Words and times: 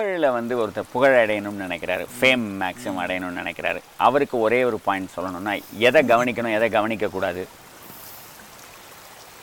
புகழில் 0.00 0.32
வந்து 0.32 0.66
ஒருத்தர் 0.66 0.84
புகழ் 0.92 1.16
அடையணும்னு 1.22 1.64
நினைக்கிறாரு. 1.66 2.06
ஃபேம் 2.20 2.44
மேக்ஸிமம் 2.60 3.00
அடையணும்னு 3.00 3.40
நினைக்கிறாரு. 3.40 3.80
அவருக்கு 3.96 4.40
ஒரே 4.40 4.64
ஒரு 4.64 4.78
பாயிண்ட் 4.78 5.08
சொல்லணும்னா 5.16 5.62
எதை 5.78 6.02
கவனிக்கணும் 6.02 6.54
எதை 6.54 6.80
கவனிக்கக்கூடாது? 6.80 7.46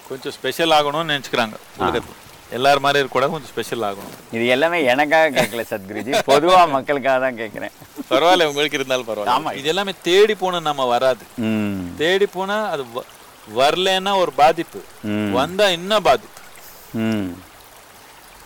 கொஞ்சம் 0.09 0.31
ஸ்பெஷல் 0.31 0.69
ஆகணும்னு 0.69 1.11
நினச்சிக்கிறாங்க 1.13 1.55
உலகத்தில். 1.77 2.15
எல்லார் 2.49 2.79
மாதிரி 2.79 2.99
இருக்கக்கூடாது 2.99 3.31
கொஞ்சம் 3.31 3.49
ஸ்பெஷல் 3.49 3.79
ஆகணும். 3.79 4.35
இது 4.35 4.47
எல்லாமே 4.47 4.83
எனக்காக 4.83 5.41
கேட்கல 5.41 5.63
சத்குருஜி. 5.69 6.21
பொதுவாக 6.25 6.67
மக்களுக்காக 6.67 7.19
தான் 7.19 7.37
கேட்குறேன். 7.37 7.71
பரவாயில்ல 8.09 8.45
உங்களுக்கு 8.45 8.77
இருந்தாலும் 8.77 9.07
பரவாயில்ல. 9.07 9.55
இது 9.55 9.67
எல்லாமே 9.67 9.91
தேடி 10.01 10.35
போன 10.35 10.59
நம்ம 10.59 10.85
வராது. 10.85 11.25
தேடி 11.97 12.25
போனா 12.25 12.69
அது 12.69 12.85
வரலைன்னா 13.55 14.15
ஒரு 14.15 14.31
பாதிப்பு. 14.31 14.83
ம். 15.03 15.31
வந்தா 15.31 15.69
இன்னும் 15.69 16.03
பாதிப்பு. 16.03 16.41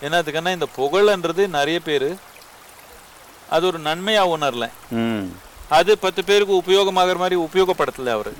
என்னத்துக்குன்னா 0.02 0.52
இந்த 0.58 0.68
புகழ்ன்றது 0.76 1.48
நிறைய 1.48 1.80
பேர். 1.80 2.10
அது 3.50 3.66
ஒரு 3.66 3.78
நன்மையா 3.80 4.22
உணரல. 4.34 4.66
அது 5.68 5.98
பத்து 5.98 6.24
பேருக்கு 6.24 6.62
உபயோகமாகிற 6.62 7.16
மாதிரி 7.16 7.36
உபயோகப்படுத்தல 7.36 8.14
அவரு. 8.16 8.32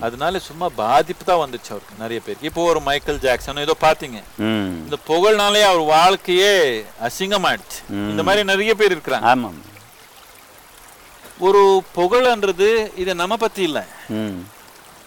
அதனால 0.00 0.38
சும்மா 0.38 0.68
பாதிப்பு 0.68 1.24
தான் 1.24 1.42
வந்துச்சு 1.42 1.70
அவருக்கு 1.70 1.94
நிறைய 1.98 2.20
பேருக்கு. 2.20 2.46
இப்போ 2.46 2.62
ஒரு 2.70 2.80
மைக்கேல் 2.80 3.20
ஜாக்சன் 3.20 3.56
ஏதோ 3.56 3.76
பார்த்தீங்க 3.80 4.18
ம். 4.38 4.72
இந்த 4.84 4.96
புகழ்னாலே 5.08 5.62
அவர் 5.62 5.84
வாழ்க்கையே 5.96 6.54
அசிங்கமாயிடுச்சு. 7.02 7.78
இந்த 7.90 8.22
மாதிரி 8.22 8.44
நிறைய 8.44 8.74
பேர் 8.74 8.94
இருக்கிறாங்க. 8.96 9.28
ஆமாம் 9.34 9.60
ஒரு 11.38 11.62
புகழ்ன்றது 11.96 12.68
இது 12.96 13.14
நம்ம 13.14 13.36
பத்தி 13.36 13.62
இல்லை. 13.62 13.84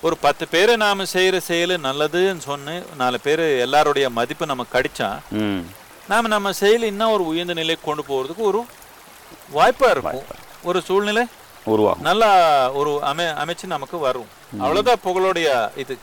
ஒரு 0.02 0.18
பத்து 0.18 0.48
பேரை 0.48 0.76
நாம 0.76 1.04
செய்யற 1.14 1.38
செயல் 1.38 1.74
நல்லதுன்னு 1.80 2.42
சொன்னு 2.48 2.74
நாலு 2.98 3.20
பேர் 3.20 3.40
எல்லாருடைய 3.40 4.10
மதிப்பு 4.10 4.46
நமக்கு 4.46 4.76
கிடைச்சா 4.78 5.10
நாம 6.08 6.28
நம்ம 6.28 6.52
செயல் 6.52 6.82
இன்னும் 6.82 7.12
ஒரு 7.12 7.26
உயர்ந்த 7.26 7.54
நிலைக்கு 7.54 7.86
கொண்டு 7.86 8.04
போறதுக்கு 8.04 8.38
ஒரு 8.38 8.66
வாய்ப்பா 9.54 9.90
இருக்கும். 9.90 10.24
ஒரு 10.64 10.82
சூழ்நிலை 10.82 11.26
உருவாகும். 11.64 12.02
நல்லா 12.02 12.72
ஒரு 12.72 13.04
அமை 13.04 13.26
அமைச்சு 13.26 13.66
நமக்கு 13.66 13.98
வரும். 13.98 14.28
அவ்வளவுதான் 14.52 15.02
புகழுடைய 15.04 15.72
இது. 15.76 15.98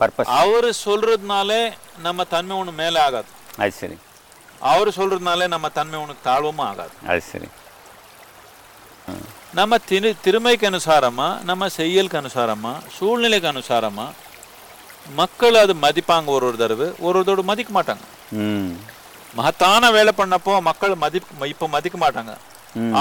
பர்பஸ் 0.00 0.24
அவரு 0.24 0.72
சொல்றதுனாலே 0.84 1.72
நம்ம 1.98 2.24
தன்மை 2.24 2.56
ஒண்ணு 2.56 2.72
மேலே 2.72 3.00
ஆகாது. 3.00 3.26
அது 3.58 3.72
சரி. 3.72 3.98
அவரு 4.60 4.92
சொல்றதுனாலே 4.96 5.48
நம்ம 5.48 5.68
தன்மை 5.68 6.00
ஒண்ணு 6.00 6.14
தாழ்வும் 6.22 6.58
ஆகாது. 6.58 6.90
அது 7.08 7.20
சரி. 7.20 7.48
நம்ம 9.54 9.78
திரு 9.78 10.14
திறமைக்கு 10.22 10.70
அனுசாரமா 10.70 11.42
நம்ம 11.42 11.68
செயலுக்கு 11.68 12.20
அனுசாரமா 12.20 12.72
சூழ்நிலைக்கு 12.96 13.52
அனுசாரமா 13.52 14.06
மக்கள் 15.14 15.54
அது 15.54 15.74
மதிப்பாங்க 15.74 16.24
ஒரு 16.26 16.46
ஒரு 16.46 16.56
தடவை. 16.56 16.86
ஒரு 16.86 17.18
ஒரு 17.18 17.24
தடவை 17.24 17.44
மதிக்க 17.44 17.82
மாட்டாங்க. 17.82 18.02
மகத்தான 19.38 19.90
வேலை 19.96 20.12
பண்ணப்போ 20.18 20.52
மக்கள் 20.68 20.94
மதிப்பு 21.04 21.48
இப்ப 21.52 21.68
மதிக்க 21.74 21.96
மாட்டாங்க. 22.04 22.32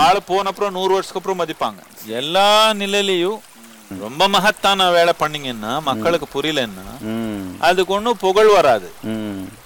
ஆளு 0.03 0.19
போன 0.29 0.49
அப்புறம் 0.51 0.75
நூறு 0.77 0.91
வருஷத்துக்கு 0.95 1.21
அப்புறம் 1.21 1.41
மதிப்பாங்க. 1.41 1.81
எல்லா 2.19 2.47
நிலையிலையும் 2.81 3.39
ரொம்ப 4.03 4.23
மகத்தான 4.35 4.89
வேலை 4.97 5.13
பண்ணீங்கன்னா 5.17 5.71
மக்களுக்கு 5.87 6.27
புரியலன்னா 6.33 6.93
அதுக்கு 7.67 7.93
ஒன்றும் 7.97 8.21
புகழ் 8.25 8.51
வராது. 8.57 8.87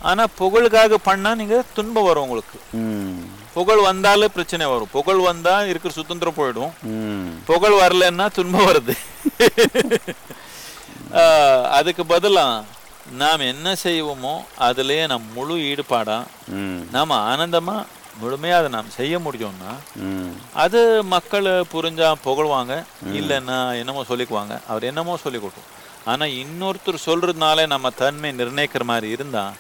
ஆனா 0.10 0.24
புகழுக்காக 0.40 1.00
பண்ணா 1.10 1.32
நீங்க 1.42 1.58
துன்பம் 1.78 2.08
வரும் 2.08 2.26
உங்களுக்கு. 2.28 2.58
புகழ் 3.58 3.82
வந்தாலே 3.90 4.28
பிரச்சனை 4.34 4.66
வரும். 4.72 4.94
புகழ் 4.96 5.22
வந்தா 5.28 5.54
இருக்கிற 5.72 5.94
சுதந்திரம் 6.00 6.38
போயிடும். 6.40 6.74
புகழ் 7.50 7.78
வரலன்னா 7.84 8.26
துன்பம் 8.38 8.68
வருது. 8.70 8.96
அதுக்கு 11.78 12.04
பதிலா 12.10 12.44
நாம் 13.12 13.40
என்ன 13.40 13.76
செய்வோமோ 13.84 14.44
அதுலயே 14.60 15.08
நம் 15.08 15.34
முழு 15.34 15.56
ஈடுபாடா 15.56 16.24
ம். 16.48 16.80
நாம 16.92 17.36
ஆனந்தமா 17.36 17.86
முழுமையா 18.24 18.52
அதை 18.52 18.70
நாம் 18.70 18.90
செய்ய 18.90 19.20
முடியும்னா 19.20 19.74
அது 20.54 21.04
மக்கள் 21.04 21.44
புரிஞ்சா 21.44 22.14
புகழ்வாங்க 22.26 22.84
இல்லைன்னா 23.14 23.78
என்னமோ 23.78 24.04
சொல்லிக்குவாங்க. 24.10 24.60
அவர் 24.68 24.84
என்னமோ 24.84 25.18
சொல்லி 25.18 25.40
கொடுக்கும். 25.40 25.76
ஆனா 26.06 26.26
இன்னொருத்தர் 26.26 26.98
சொல்றதுனால 27.06 27.68
நம்ம 27.68 27.90
தன்மை 27.90 28.30
நிர்ணயிக்கிற 28.30 28.84
மாதிரி 28.84 29.12
இருந்தா 29.12 29.52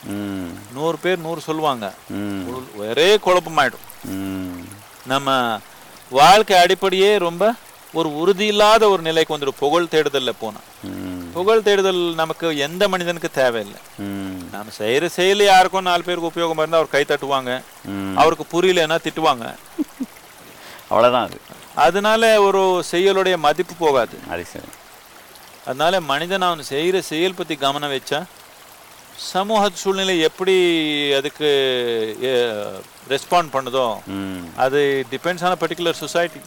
நூறு 0.73 0.97
பேர் 0.97 1.19
நூறு 1.19 1.41
சொல்லுவாங்க. 1.41 1.93
ஒரு- 2.13 2.83
குழப்பமாயிடும். 3.25 4.63
நம்ம 5.05 5.59
வாழ்க்கை 6.09 6.57
அடிப்படையே 6.57 7.17
ரொம்ப 7.17 7.53
ஒரு 7.93 8.15
உறுதி 8.15 8.45
இல்லாத 8.45 8.89
ஒரு 8.89 9.01
நிலைக்கு 9.01 9.37
வந்துடும் 9.37 9.57
புகழ் 9.59 9.87
தேடுதல்ல 9.91 10.31
போனா. 10.39 10.57
ம். 10.83 11.16
புகழ் 11.37 11.63
தேடுதல் 11.63 12.01
நமக்கு 12.15 12.57
எந்த 12.57 12.87
மனிதனுக்கு 12.87 13.31
தேவையில்லை. 13.31 13.79
ம். 13.99 14.37
நாம 14.51 14.71
செய்யற 14.79 15.05
செயல் 15.05 15.43
யாருக்கும் 15.43 15.83
நாலு 15.83 16.03
பேருக்கு 16.03 16.31
உபயோகமா 16.31 16.57
இருந்தா 16.57 16.77
அவர் 16.77 16.89
கை 16.89 17.03
தட்டுவாங்க. 17.07 17.51
அவருக்கு 18.15 18.45
புரியலன்னா 18.53 18.97
திட்டுவாங்க. 19.03 19.45
அவ்வளோதான் 20.91 21.25
அது. 21.27 21.37
அதனால 21.75 22.41
ஒரு 22.41 22.61
செயலுடைய 22.91 23.37
மதிப்பு 23.37 23.75
போகாது. 23.79 24.17
அது 24.29 24.45
சரி. 24.45 24.69
அதனால 25.65 25.99
மனிதன் 26.01 26.41
அவன் 26.41 26.69
செய்யற 26.69 26.99
செயல் 27.11 27.35
பத்தி 27.35 27.55
கவனம் 27.55 27.91
வச்சா 27.91 28.19
சமூக 29.31 29.69
சூழ்நிலை 29.73 30.19
எப்படி 30.19 30.55
அதுக்கு 31.15 31.49
ரெஸ்பாண்ட் 33.09 33.53
பண்ணுதோ 33.53 33.85
அது 34.55 34.79
டிபெண்ட்ஸ் 35.11 35.43
ஆன 35.43 35.55
பர்டிகுலர் 35.55 36.01
சொசைட்டி 36.03 36.41